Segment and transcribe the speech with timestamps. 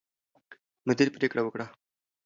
[0.87, 1.65] مدیر پرېکړه وکړه.